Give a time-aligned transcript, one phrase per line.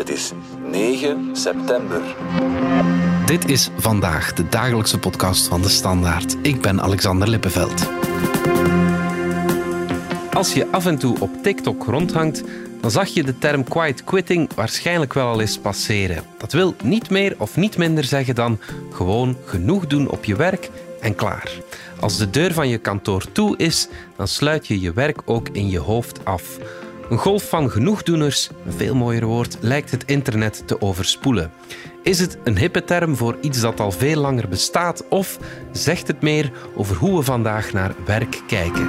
[0.00, 0.32] Het is
[0.70, 2.00] 9 september.
[3.26, 6.36] Dit is vandaag de dagelijkse podcast van de Standaard.
[6.42, 7.90] Ik ben Alexander Lippenveld.
[10.32, 12.42] Als je af en toe op TikTok rondhangt,
[12.80, 16.24] dan zag je de term quiet quitting waarschijnlijk wel al eens passeren.
[16.38, 18.58] Dat wil niet meer of niet minder zeggen dan
[18.92, 21.50] gewoon genoeg doen op je werk en klaar.
[22.00, 25.68] Als de deur van je kantoor toe is, dan sluit je je werk ook in
[25.68, 26.58] je hoofd af.
[27.10, 31.52] Een golf van genoegdoeners, een veel mooier woord, lijkt het internet te overspoelen.
[32.02, 35.38] Is het een hippe term voor iets dat al veel langer bestaat of
[35.72, 38.88] zegt het meer over hoe we vandaag naar werk kijken?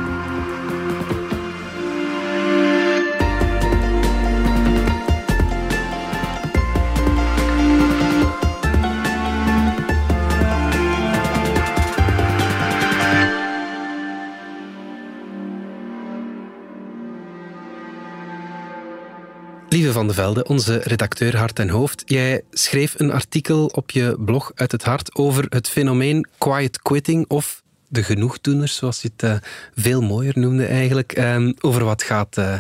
[20.02, 22.04] Van de Velde, onze redacteur Hart en Hoofd.
[22.06, 27.26] Jij schreef een artikel op je blog Uit het Hart over het fenomeen quiet quitting
[27.28, 29.36] of de genoegdoeners, zoals je het uh,
[29.76, 31.18] veel mooier noemde eigenlijk.
[31.18, 32.54] Uh, over wat gaat uh,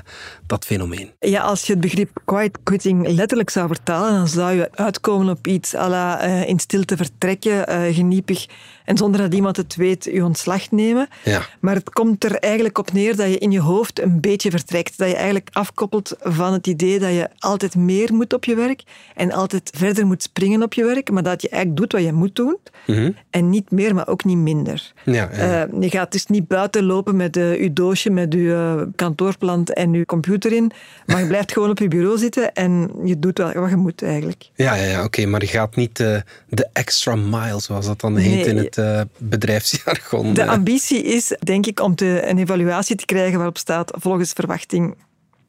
[0.51, 1.11] dat fenomeen?
[1.19, 5.47] Ja, als je het begrip quiet quitting letterlijk zou vertalen, dan zou je uitkomen op
[5.47, 8.47] iets à la in stilte vertrekken, geniepig
[8.85, 11.07] en zonder dat iemand het weet, je ontslag nemen.
[11.23, 11.41] Ja.
[11.59, 14.97] Maar het komt er eigenlijk op neer dat je in je hoofd een beetje vertrekt.
[14.97, 18.83] Dat je eigenlijk afkoppelt van het idee dat je altijd meer moet op je werk
[19.15, 22.13] en altijd verder moet springen op je werk, maar dat je eigenlijk doet wat je
[22.13, 23.11] moet doen Mhm.
[23.29, 24.91] en niet meer, maar ook niet minder.
[25.05, 25.67] Ja, ja.
[25.67, 29.73] Uh, je gaat dus niet buiten lopen met uh, je doosje, met je uh, kantoorplant
[29.73, 30.71] en je computer in,
[31.05, 34.49] maar je blijft gewoon op je bureau zitten en je doet wat, je moet eigenlijk.
[34.55, 38.29] Ja, ja, ja oké, maar je gaat niet de extra mile, zoals dat dan heet
[38.35, 40.33] Nee, in het uh, bedrijfsjargon.
[40.33, 44.95] De ambitie is, denk ik, om te, een evaluatie te krijgen waarop staat volgens verwachting.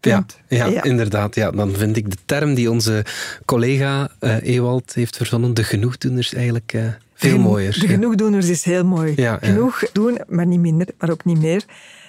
[0.00, 1.34] Ja, ja, ja, inderdaad.
[1.34, 3.04] Ja, dan vind ik de term die onze
[3.44, 7.80] collega uh, Ewald heeft verzonnen, de genoegdoeners, eigenlijk uh, veel de, mooier.
[7.80, 9.12] De genoegdoeners is heel mooi.
[9.16, 11.64] Ja, Genoeg doen, maar niet minder, maar ook niet meer.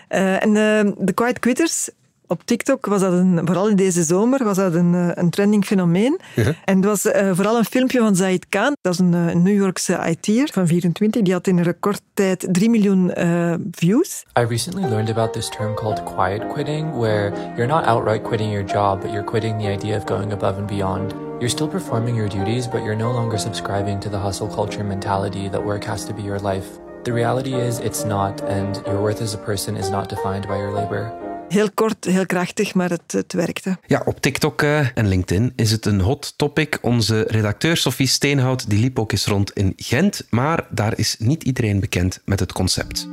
[0.10, 0.54] Uh, en
[0.98, 1.90] de Quiet Quitters,
[2.28, 6.20] op TikTok was dat een, vooral in deze zomer, was dat een, een trending fenomeen.
[6.36, 6.56] Uh -huh.
[6.66, 9.56] En het was uh, vooral een filmpje van Zaid Khan, dat is een, een New
[9.56, 14.26] Yorkse IT'er van 24, die had in een recordtijd 3 miljoen uh, views.
[14.40, 18.72] I recently learned about this term called quiet quitting, where you're not outright quitting your
[18.72, 21.14] job, but you're quitting the idea of going above and beyond.
[21.40, 25.50] You're still performing your duties, but you're no longer subscribing to the hustle culture mentality
[25.50, 26.68] that work has to be your life.
[27.04, 30.58] The reality is, it's not, and your worth as a person is not defined by
[30.58, 31.12] your labor.
[31.54, 33.78] Heel kort, heel krachtig, maar het, het werkte.
[33.88, 36.78] Ja, op TikTok uh, en LinkedIn is het een hot topic.
[36.82, 41.44] Onze redacteur Sophie Steenhout die liep ook eens rond in Gent, maar daar is niet
[41.44, 43.08] iedereen bekend met het concept.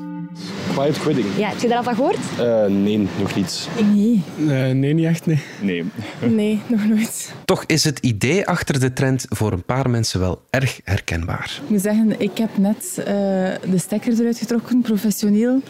[0.75, 1.27] Quiet quitting.
[1.37, 2.19] Ja, heb je daar al van gehoord?
[2.39, 3.69] Uh, nee, nog niet.
[3.93, 4.23] Nee.
[4.39, 5.43] Uh, nee, niet echt, nee.
[5.61, 5.85] Nee.
[6.41, 7.33] Nee, nog nooit.
[7.45, 11.61] Toch is het idee achter de trend voor een paar mensen wel erg herkenbaar.
[11.63, 15.63] Ik moet zeggen, ik heb net uh, de stekker eruit getrokken, professioneel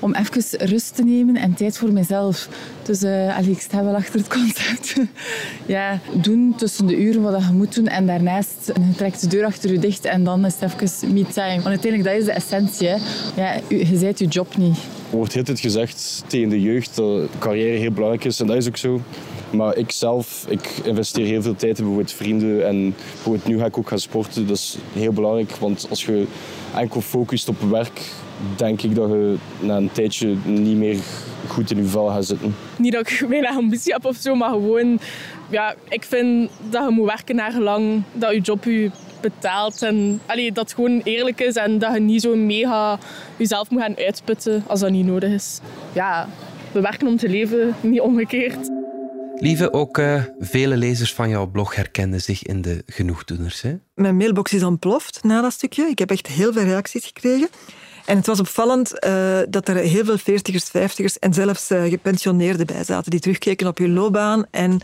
[0.00, 2.48] om even rust te nemen en tijd voor mezelf.
[2.82, 4.94] Dus uh, allee, ik sta wel achter het concept.
[5.66, 9.44] ja, doen tussen de uren wat je moet doen en daarnaast je trekt de deur
[9.44, 11.54] achter je dicht en dan is het even me-time.
[11.54, 12.88] Want uiteindelijk, dat is de essentie.
[13.36, 14.78] Ja, je zijt je job niet.
[15.10, 18.68] Wordt heel tijd gezegd tegen de jeugd dat carrière heel belangrijk is en dat is
[18.68, 19.00] ook zo.
[19.50, 23.64] Maar ik zelf, ik investeer heel veel tijd in bijvoorbeeld vrienden en bijvoorbeeld nu ga
[23.64, 24.46] ik ook gaan sporten.
[24.46, 26.26] Dat is heel belangrijk, want als je
[26.76, 28.00] enkel focust op werk,
[28.56, 30.98] denk ik dat je na een tijdje niet meer
[31.46, 32.54] goed in je vel gaat zitten.
[32.76, 34.98] Niet dat ik weinig ambitie heb of zo, maar gewoon...
[35.50, 39.82] Ja, ik vind dat je moet werken naar gelang dat je job je betaalt.
[39.82, 42.98] En allee, dat het gewoon eerlijk is en dat je niet zo mega
[43.36, 45.60] jezelf moet gaan uitputten als dat niet nodig is.
[45.92, 46.28] Ja,
[46.72, 48.70] we werken om te leven, niet omgekeerd.
[49.34, 53.62] Lieve, ook uh, vele lezers van jouw blog herkenden zich in de genoegdoeners.
[53.62, 53.76] Hè?
[53.94, 55.82] Mijn mailbox is ontploft na dat stukje.
[55.82, 57.48] Ik heb echt heel veel reacties gekregen.
[58.06, 62.66] En het was opvallend uh, dat er heel veel veertigers, vijftigers en zelfs uh, gepensioneerden
[62.66, 64.80] bij zaten die terugkeken op hun loopbaan en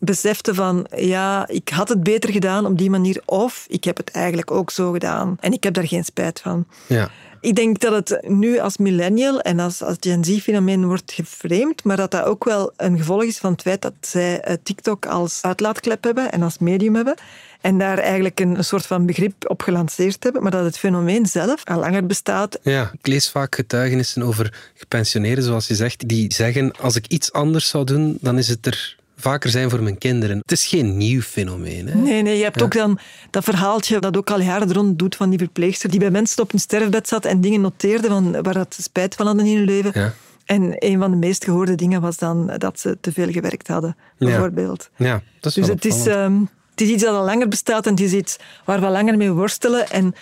[0.00, 4.10] beseften van ja, ik had het beter gedaan op die manier of ik heb het
[4.10, 6.66] eigenlijk ook zo gedaan en ik heb daar geen spijt van.
[6.86, 7.10] Ja.
[7.40, 11.96] Ik denk dat het nu als millennial en als, als Gen Z-fenomeen wordt geframed, maar
[11.96, 15.38] dat dat ook wel een gevolg is van het feit dat zij uh, TikTok als
[15.42, 17.14] uitlaatklep hebben en als medium hebben.
[17.60, 21.26] En daar eigenlijk een, een soort van begrip op gelanceerd hebben, maar dat het fenomeen
[21.26, 22.58] zelf al langer bestaat.
[22.62, 27.32] Ja, ik lees vaak getuigenissen over gepensioneerden, zoals je zegt, die zeggen als ik iets
[27.32, 30.38] anders zou doen, dan is het er vaker zijn voor mijn kinderen.
[30.38, 31.88] Het is geen nieuw fenomeen.
[31.88, 31.94] Hè?
[31.94, 32.64] Nee, nee, je hebt ja.
[32.64, 32.98] ook dan
[33.30, 36.50] dat verhaaltje dat ook al jaren rond doet van die verpleegster die bij mensen op
[36.50, 39.90] hun sterfbed zat en dingen noteerde van waar dat spijt van hadden in hun leven.
[39.94, 40.12] Ja.
[40.44, 43.96] En een van de meest gehoorde dingen was dan dat ze te veel gewerkt hadden,
[44.18, 44.90] bijvoorbeeld.
[44.96, 47.90] Ja, dat is dus het is, um, het is iets dat al langer bestaat en
[47.90, 49.90] het is iets waar we langer mee worstelen.
[49.90, 50.14] En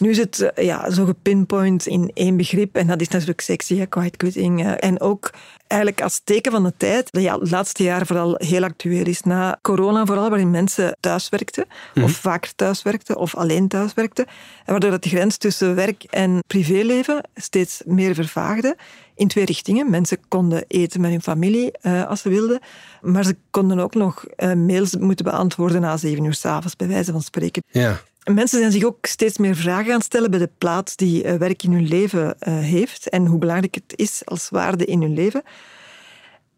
[0.00, 3.76] nu is het eh, ja, zo gepinpoint in één begrip en dat is natuurlijk sexy,
[3.76, 4.64] hè, quiet quitting.
[4.64, 4.72] Eh.
[4.78, 5.30] En ook
[5.66, 9.22] eigenlijk als teken van de tijd, dat ja, het laatste jaar vooral heel actueel is.
[9.22, 14.26] Na corona vooral, waarin mensen thuiswerkten, mm of vaker thuiswerkten, of alleen thuiswerkten.
[14.26, 18.76] En waardoor dat de grens tussen werk en privéleven steeds meer vervaagde.
[19.14, 19.90] In twee richtingen.
[19.90, 22.60] Mensen konden eten met hun familie uh, als ze wilden,
[23.00, 27.12] maar ze konden ook nog uh, mails moeten beantwoorden na zeven uur s'avonds, bij wijze
[27.12, 27.62] van spreken.
[27.70, 28.00] Ja.
[28.34, 31.62] Mensen zijn zich ook steeds meer vragen gaan stellen bij de plaats die uh, werk
[31.62, 35.42] in hun leven heeft en hoe belangrijk het is als waarde in hun leven.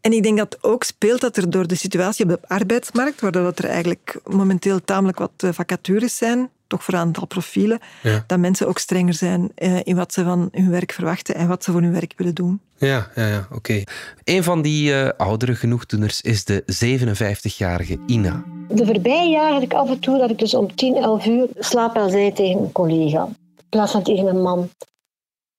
[0.01, 3.53] En ik denk dat ook speelt dat er door de situatie op de arbeidsmarkt, waardoor
[3.55, 7.79] er eigenlijk momenteel tamelijk wat vacatures zijn, toch voor een aantal profielen,
[8.27, 11.65] dat mensen ook strenger zijn eh, in wat ze van hun werk verwachten en wat
[11.65, 12.61] ze voor hun werk willen doen.
[12.77, 13.55] Ja, ja, ja oké.
[13.57, 13.87] Okay.
[14.25, 18.45] Een van die uh, oudere genoegdoeners is de 57-jarige Ina.
[18.69, 21.49] De voorbije jaren had ik af en toe dat ik dus om 10, 11 uur
[21.59, 23.25] slaap al zei tegen een collega.
[23.57, 24.69] In plaats van tegen een man.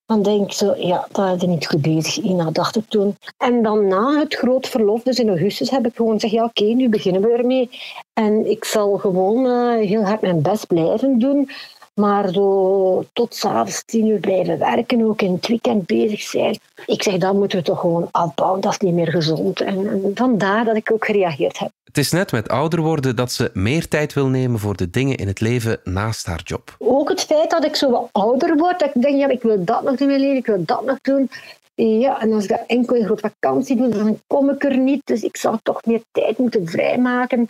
[0.06, 3.16] Dan denk ik zo, ja, dat is niet goed bezig, Ina, dacht ik toen.
[3.36, 6.64] En dan na het groot verlof, dus in augustus, heb ik gewoon gezegd, ja oké,
[6.64, 7.70] nu beginnen we ermee.
[8.12, 11.50] En ik zal gewoon uh, heel hard mijn best blijven doen.
[11.94, 16.58] Maar zo tot s'avonds tien uur blijven werken, ook in het weekend bezig zijn.
[16.86, 18.60] Ik zeg, dat moeten we toch gewoon afbouwen.
[18.60, 19.60] Dat is niet meer gezond.
[19.60, 21.70] En, en vandaar dat ik ook gereageerd heb.
[21.84, 25.16] Het is net met ouder worden dat ze meer tijd wil nemen voor de dingen
[25.16, 26.76] in het leven naast haar job.
[26.78, 29.64] Ook het feit dat ik zo wat ouder word, dat ik denk, ja, ik wil
[29.64, 31.30] dat nog in mijn leven, ik wil dat nog doen.
[31.74, 35.00] Ja, en als ik dat enkel in groot vakantie doe, dan kom ik er niet.
[35.04, 37.46] Dus ik zou toch meer tijd moeten vrijmaken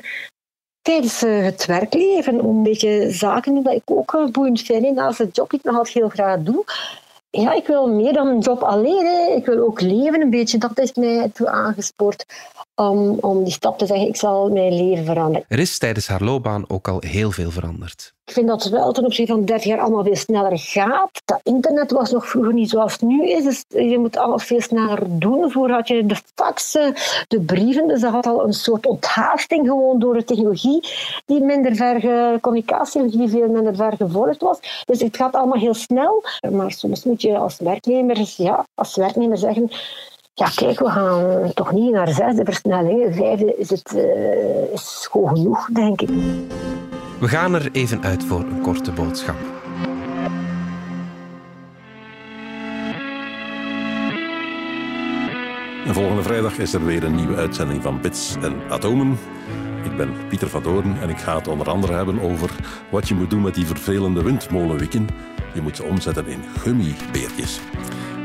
[0.84, 2.44] tijdens eh, het werkleven.
[2.44, 4.94] Een beetje zaken die ik ook boeiend vind.
[4.94, 6.64] Naast de job die ik nog heel graag doe.
[7.30, 9.36] Ja, ik wil meer dan een job alleen.
[9.36, 10.58] Ik wil ook leven een beetje.
[10.58, 12.26] Dat is mij toe aangespoord
[12.74, 15.44] om, om die stap te zeggen, ik zal mijn leven veranderen.
[15.48, 18.12] Er is tijdens haar loopbaan ook al heel veel veranderd.
[18.26, 21.22] Ik vind dat het wel ten opzichte van 30 jaar allemaal veel sneller gaat.
[21.24, 23.44] Dat internet was nog vroeger niet zoals het nu is.
[23.44, 25.50] Dus je moet alles veel sneller doen.
[25.50, 26.94] Vroeger had je de faxen,
[27.28, 27.88] de brieven.
[27.88, 30.88] Dus dat had al een soort onthaasting gewoon door de technologie
[31.26, 32.00] die minder ver,
[32.40, 34.82] communicatie die veel minder ver gevolgd was.
[34.84, 36.24] Dus het gaat allemaal heel snel.
[36.50, 39.70] Maar soms moet je als werknemer, ja, als werknemer zeggen
[40.34, 43.14] ja, kijk, we gaan toch niet naar zesde versnelling.
[43.14, 46.10] Vijfde is, het, uh, is gewoon genoeg, denk ik.
[47.20, 49.36] We gaan er even uit voor een korte boodschap.
[55.86, 59.18] En volgende vrijdag is er weer een nieuwe uitzending van Bits en Atomen.
[59.84, 62.50] Ik ben Pieter van Doorn en ik ga het onder andere hebben over
[62.90, 65.08] wat je moet doen met die vervelende windmolenwieken.
[65.54, 67.60] Je moet ze omzetten in gummibeertjes.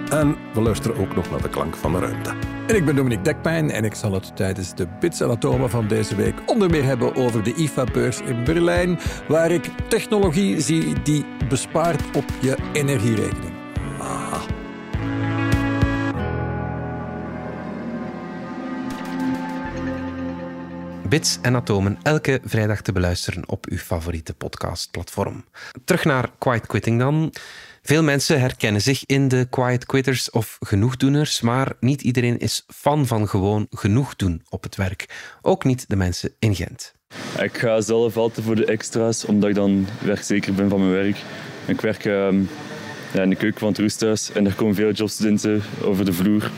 [0.09, 2.33] En we luisteren ook nog naar de klank van de ruimte.
[2.67, 5.87] En ik ben Dominique Dekpijn en ik zal het tijdens de Bits en Atomen van
[5.87, 11.25] deze week onder meer hebben over de IFA-beurs in Berlijn, waar ik technologie zie die
[11.49, 13.53] bespaart op je energierekening.
[13.99, 14.41] Aha.
[21.09, 25.45] Bits en Atomen elke vrijdag te beluisteren op uw favoriete podcastplatform.
[25.85, 27.31] Terug naar Quiet Quitting dan.
[27.81, 33.07] Veel mensen herkennen zich in de quiet quitters of genoegdoeners, maar niet iedereen is fan
[33.07, 35.05] van gewoon genoeg doen op het werk.
[35.41, 36.93] Ook niet de mensen in Gent.
[37.41, 41.17] Ik ga zelf altijd voor de extra's, omdat ik dan werkzeker ben van mijn werk.
[41.67, 42.41] Ik werk ehm,
[43.13, 46.51] ja, in de keuken van het roesthuis en er komen veel jobstudenten over de vloer.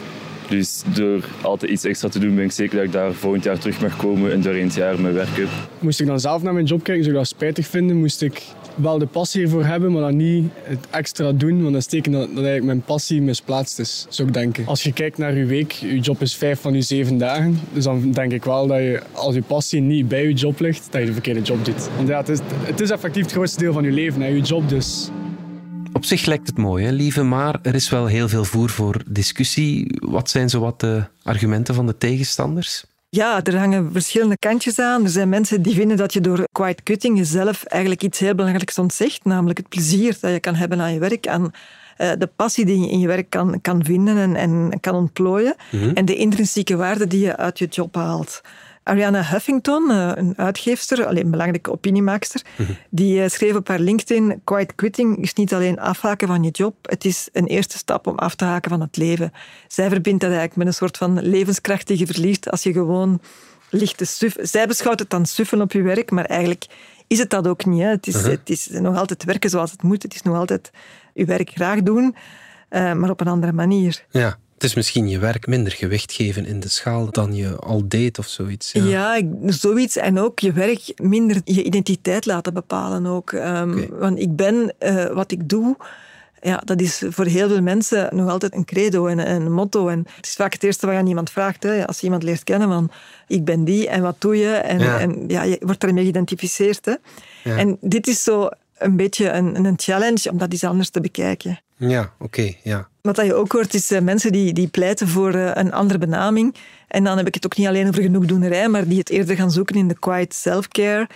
[0.51, 3.59] Dus door altijd iets extra te doen, ben ik zeker dat ik daar volgend jaar
[3.59, 5.47] terug mag komen en door eens jaar mijn werk heb.
[5.79, 7.97] Moest ik dan zelf naar mijn job kijken, zou ik dat spijtig vinden.
[7.97, 8.43] Moest ik
[8.75, 11.61] wel de passie ervoor hebben, maar dan niet het extra doen.
[11.61, 14.65] Want dat steken dat, dat eigenlijk mijn passie misplaatst is, zou ik denken.
[14.65, 17.59] Als je kijkt naar je week, je job is vijf van je zeven dagen.
[17.73, 20.87] Dus dan denk ik wel dat je, als je passie niet bij je job ligt,
[20.91, 21.89] dat je de verkeerde job doet.
[21.95, 24.41] Want ja, het is, het is effectief het grootste deel van je leven, hè, je
[24.41, 25.09] job dus.
[26.01, 29.01] Op zich lijkt het mooi, hè, lieve, maar er is wel heel veel voer voor
[29.07, 29.97] discussie.
[29.99, 32.83] Wat zijn zo wat de argumenten van de tegenstanders?
[33.09, 35.03] Ja, er hangen verschillende kantjes aan.
[35.03, 38.77] Er zijn mensen die vinden dat je door quiet quitting jezelf eigenlijk iets heel belangrijks
[38.77, 41.51] ontzegt, namelijk het plezier dat je kan hebben aan je werk, aan
[41.97, 45.55] uh, de passie die je in je werk kan, kan vinden en, en kan ontplooien,
[45.71, 45.93] mm -hmm.
[45.93, 48.41] en de intrinsieke waarde die je uit je job haalt.
[48.83, 52.71] Ariana Huffington, eh, een uitgeefster, alleen een belangrijke opiniemaakster, mhm.
[52.89, 56.75] die eh, schreef op haar LinkedIn: Quiet quitting is niet alleen afhaken van je job,
[56.81, 59.31] het is een eerste stap om af te haken van het leven.
[59.67, 63.21] Zij verbindt dat eigenlijk met een soort van levenskracht die je verliest als je gewoon
[63.69, 64.47] ligt te suffen.
[64.47, 66.65] Zij beschouwt het dan suffen op je werk, maar eigenlijk
[67.07, 67.81] is het dat ook niet.
[67.81, 67.87] Hè.
[67.87, 68.31] Het, is, uh-huh.
[68.31, 70.03] het is nog altijd werken zoals het moet.
[70.03, 70.71] Het is nog altijd
[71.13, 72.15] je werk graag doen,
[72.69, 74.05] uh, maar op een andere manier.
[74.09, 74.37] Ja.
[74.61, 78.19] Het is misschien je werk minder gewicht geven in de schaal dan je al deed
[78.19, 78.71] of zoiets.
[78.71, 79.95] Ja, ja zoiets.
[79.97, 83.31] En ook je werk minder je identiteit laten bepalen ook.
[83.31, 85.77] Ehm, Want ik ben eh, wat ik doe.
[86.41, 89.87] Ja, dat is voor heel veel mensen nog altijd een credo en een motto.
[89.87, 91.63] En het is vaak het eerste wat je aan iemand vraagt.
[91.63, 91.87] Hè.
[91.87, 92.91] Als je iemand leert kennen van
[93.27, 94.51] ik ben die en wat doe je?
[94.53, 94.99] En Ja.
[94.99, 96.85] en, ja je wordt daarmee geïdentificeerd.
[96.85, 96.95] Hè.
[97.43, 97.57] Ja.
[97.57, 101.59] En dit is zo een beetje een, een challenge om dat eens anders te bekijken.
[101.89, 102.87] Ja, oké, ja.
[103.01, 106.55] Wat je ook hoort, is eh, mensen die, die pleiten voor eh, een andere benaming.
[106.87, 109.51] En dan heb ik het ook niet alleen over genoegdoenerij, maar die het eerder gaan
[109.51, 111.07] zoeken in de quiet self-care.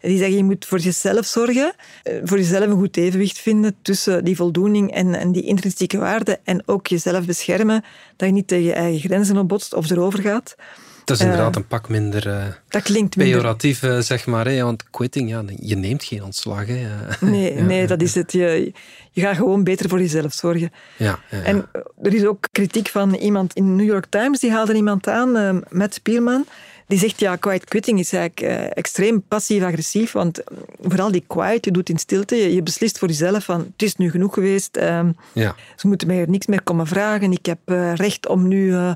[0.00, 4.24] Die zeggen, je moet voor jezelf zorgen, eh, voor jezelf een goed evenwicht vinden tussen
[4.24, 6.40] die voldoening en, en die intrinsieke waarde.
[6.44, 7.84] En ook jezelf beschermen,
[8.16, 10.56] dat je niet tegen je eigen grenzen opbotst of erover gaat.
[11.04, 13.36] Dat is Eh, inderdaad een pak minder eh, Dat klinkt minder...
[13.36, 14.46] pejoratief, eh, zeg maar.
[14.46, 14.62] Hè?
[14.62, 16.66] Want quitting, ja, je neemt geen ontslag.
[16.66, 16.86] Hè?
[17.20, 18.32] Nee, Ja, nee, dat is het.
[18.32, 18.72] Je,
[19.10, 20.72] je gaat gewoon beter voor jezelf zorgen.
[20.96, 21.42] Ja, ja.
[21.42, 24.74] En eh, er is ook kritiek van iemand in de New York Times, die haalde
[24.74, 26.46] iemand aan, eh, Matt Spielman.
[26.86, 31.64] Die zegt, ja, quiet quitting is eigenlijk eh, extreem passief-agressief, want eh, vooral die quiet,
[31.64, 34.76] je doet in stilte, je, je beslist voor jezelf van, het is nu genoeg geweest,
[34.76, 35.54] ehm, ja.
[35.76, 38.92] ze moeten mij er niks meer komen vragen, ik heb eh, recht om nu eh,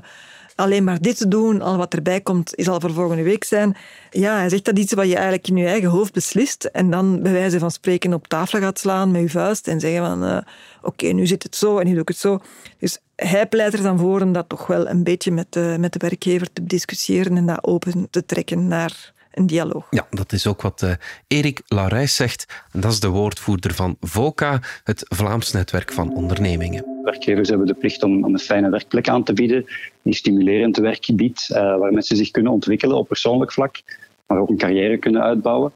[0.59, 3.75] alleen maar dit te doen, al wat erbij komt is al voor volgende week zijn.
[4.09, 7.21] Ja, hij zegt dat iets wat je eigenlijk in je eigen hoofd beslist en dan
[7.21, 10.37] bij wijze van spreken op tafel gaat slaan met je vuist en zeggen van eh,
[10.81, 12.39] oké, nu zit het zo en nu doe ik het zo.
[12.79, 15.93] Dus hij pleit er dan voor om dat toch wel een beetje met de, met
[15.93, 19.87] de werkgever te discussiëren en dat open te trekken naar een dialoog.
[19.89, 20.91] Ja, dat is ook wat eh,
[21.27, 22.65] Erik Laurijs zegt.
[22.71, 26.99] En dat is de woordvoerder van VOCA, het Vlaams netwerk van ondernemingen.
[27.03, 29.65] Werkgevers hebben de plicht om, een fijne werkplek aan te bieden,
[30.01, 33.81] die stimulerend werk biedt, eh, waar mensen zich kunnen ontwikkelen op persoonlijk vlak,
[34.27, 35.71] maar ook een carrière kunnen uitbouwen.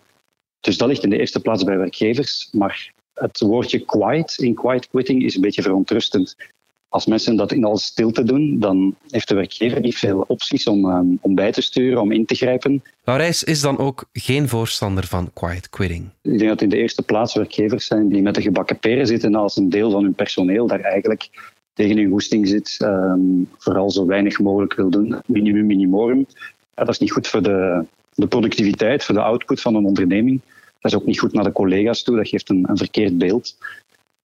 [0.59, 2.49] Dus dat ligt in de eerste plaats bij werkgevers.
[2.51, 6.35] Maar het woordje quiet in quiet quitting is een beetje verontrustend.
[6.93, 10.89] Als mensen dat in alle stilte doen, dan heeft de werkgever niet veel opties om,
[10.89, 12.83] eh, om bij te sturen, om in te grijpen.
[13.03, 16.09] Laurijs is dan ook geen voorstander van quiet quitting.
[16.21, 19.35] Ik denk dat in de eerste plaats werkgevers zijn die met de gebakken peren zitten
[19.35, 21.29] als een deel van hun personeel daar eigenlijk
[21.73, 23.19] tegen hun goesting zit, ehm,
[23.57, 25.15] vooral zo weinig mogelijk wil doen.
[25.25, 26.25] Minimum minimorum.
[26.75, 27.85] Ja, dat is niet goed voor de,
[28.15, 30.41] de productiviteit, voor de output van een onderneming.
[30.79, 33.55] Dat is ook niet goed naar de collega's toe, dat geeft een, een verkeerd beeld.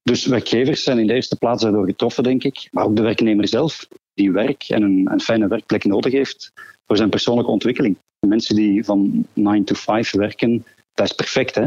[0.04, 2.68] Dus werkgevers zijn in de eerste plaats daardoor getroffen, denk ik.
[2.72, 6.52] Maar ook de werknemer zelf, die werk en een, een fijne werkplek nodig heeft
[6.88, 7.98] voor zijn persoonlijke ontwikkeling.
[8.28, 11.56] Mensen die van 9 to 5 werken, dat is perfect.
[11.56, 11.64] Hè?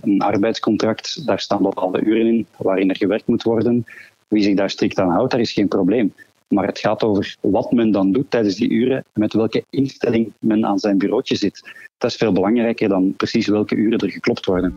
[0.00, 3.84] Een arbeidscontract, daar staan bepaalde uren in waarin er gewerkt moet worden.
[4.28, 6.14] Wie zich daar strikt aan houdt, daar is geen probleem.
[6.48, 10.32] Maar het gaat over wat men dan doet tijdens die uren en met welke instelling
[10.38, 11.62] men aan zijn bureautje zit.
[11.98, 14.74] Dat is veel belangrijker dan precies welke uren er geklopt worden.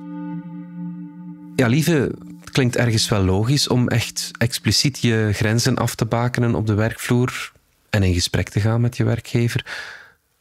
[1.55, 2.11] Ja, lieve,
[2.53, 7.51] klinkt ergens wel logisch om echt expliciet je grenzen af te bakenen op de werkvloer
[7.89, 9.65] en in gesprek te gaan met je werkgever.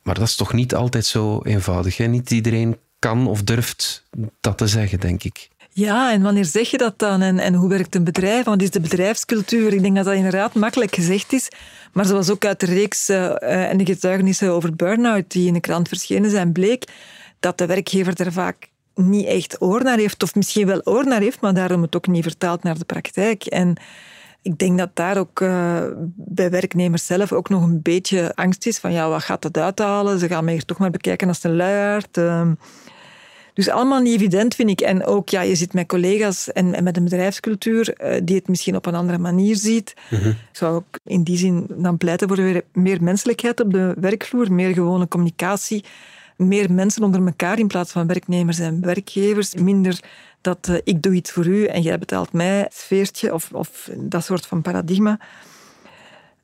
[0.02, 1.96] Maar dat is toch niet altijd zo eenvoudig.
[1.96, 2.06] Hè?
[2.06, 4.04] Niet iedereen kan of durft
[4.40, 5.48] dat te zeggen, denk ik.
[5.74, 7.22] Ja, en wanneer zeg je dat dan?
[7.22, 8.44] En, en hoe werkt een bedrijf?
[8.44, 9.72] Wat is de bedrijfscultuur?
[9.72, 11.48] Ik denk dat dat inderdaad makkelijk gezegd is.
[11.92, 15.60] Maar zoals ook uit de reeks eh, en de getuigenissen over burn-out die in de
[15.60, 16.84] krant verschenen zijn, bleek
[17.40, 20.22] dat de werkgever er vaak niet echt oor naar heeft.
[20.22, 23.44] Of misschien wel oor naar heeft, maar daarom het ook niet vertaalt naar de praktijk.
[23.44, 23.76] En
[24.42, 25.82] ik denk dat daar ook eh,
[26.14, 30.18] bij werknemers zelf ook nog een beetje angst is van ja, wat gaat dat uithalen?
[30.18, 32.16] Ze gaan mij hier toch maar bekijken als een luiaard.
[32.16, 32.52] Ehm,
[33.54, 34.80] dus allemaal niet evident, vind ik.
[34.80, 38.48] En ook, ja, je zit met collega's en, en met een bedrijfscultuur eh, die het
[38.48, 39.94] misschien op een andere manier ziet.
[40.10, 44.52] Ik zou ook in die zin dan pleiten voor weer meer menselijkheid op de werkvloer,
[44.52, 45.84] meer gewone communicatie,
[46.36, 49.54] meer mensen onder elkaar in plaats van werknemers en werkgevers.
[49.54, 50.00] Minder
[50.40, 54.24] dat eh, ik doe iets voor u en jij betaalt mij, sfeertje of, of dat
[54.24, 55.18] soort van paradigma.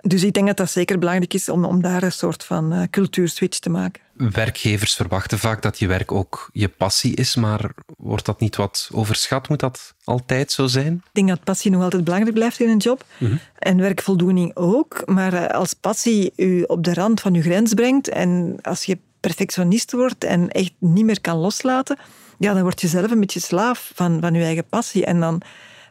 [0.01, 2.83] Dus ik denk dat dat zeker belangrijk is om, om daar een soort van eh,
[2.91, 4.03] cultuurswitch te maken.
[4.15, 8.89] Werkgevers verwachten vaak dat je werk ook je passie is, maar wordt dat niet wat
[8.93, 9.49] overschat?
[9.49, 10.95] Moet dat altijd zo zijn?
[10.95, 13.05] Ik denk dat passie nog altijd belangrijk blijft in een job.
[13.59, 15.03] En werkvoldoening ook.
[15.07, 18.99] Maar eh, als passie u op de rand van uw grens brengt en als je
[19.21, 21.99] perfectionist wordt en echt niet meer kan loslaten,
[22.39, 25.05] ja, dan word je zelf een beetje slaaf van, van je eigen passie.
[25.05, 25.43] En dan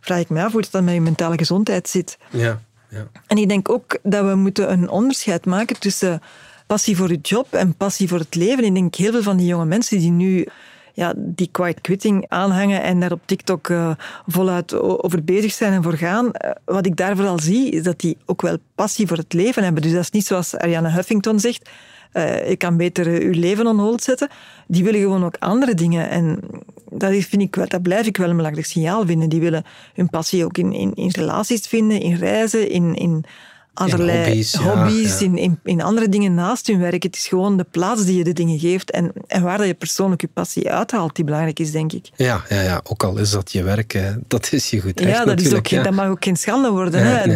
[0.01, 2.17] vraag ik me af hoe het dan met je mentale gezondheid zit.
[2.29, 2.61] Ja.
[2.89, 3.07] ja.
[3.27, 6.21] En ik denk ook dat we moeten een onderscheid maken tussen
[6.67, 8.63] passie voor je job en passie voor het leven.
[8.63, 10.47] Ik denk heel veel van die jonge mensen die nu
[10.93, 13.91] ja, die quiet quitting aanhangen en daar op TikTok eh,
[14.27, 16.31] voluit over bezig zijn en voor gaan.
[16.31, 19.63] eh, wat ik daar vooral zie, is dat die ook wel passie voor het leven
[19.63, 19.81] hebben.
[19.81, 21.69] Dus dat is niet zoals Ariane Huffington zegt,
[22.11, 24.29] eh, je kan beter eh, je leven on hold zetten.
[24.67, 26.09] Die willen gewoon ook andere dingen.
[26.09, 26.39] En
[26.89, 29.29] dat, vind ik, wel- dat blijf ik wel een belangrijk signaal vinden.
[29.29, 33.25] Die willen hun passie ook in, in, in relaties vinden, in reizen, in, in
[33.73, 37.03] allerlei hobby's, hobby's, ja, In, in, in, andere dingen naast hun werk.
[37.03, 39.73] Het is gewoon de plaats die je de dingen geeft en, en waar dat je
[39.73, 42.09] persoonlijk je passie uithaalt die belangrijk is, denk ik.
[42.15, 42.81] Ja, ja, ja.
[42.83, 45.93] ook al is dat je werk, dat is je goed Ja, dat, is ook, dat
[45.93, 47.05] mag ook geen schande worden.
[47.05, 47.35] hè?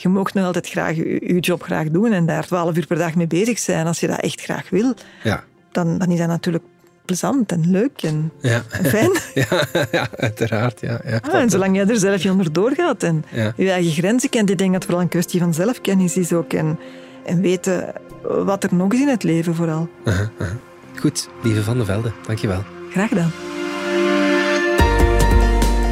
[0.00, 2.98] Je mag nog altijd graag je, je, job graag doen en daar twaalf uur per
[2.98, 3.86] dag mee bezig zijn.
[3.86, 5.44] Als je dat echt graag wil, ja.
[5.72, 6.64] dan, dan is dat natuurlijk
[7.04, 8.62] plezant en leuk en, ja.
[8.82, 9.10] fijn.
[9.34, 10.80] Ja, ja, uiteraard.
[10.80, 13.24] Ja, ja, ah, en zolang jij er zelf je onder doorgaat en
[13.56, 16.52] je eigen grenzen kent, ik denk dat het vooral een kwestie van zelfkennis is ook.
[16.52, 16.78] En,
[17.24, 19.88] en weten wat er nog is in het leven vooral.
[20.04, 20.56] Uh -huh, uh -huh.
[21.00, 22.62] Goed, lieve Van de Velde, dankjewel.
[22.90, 23.47] Graag gedaan.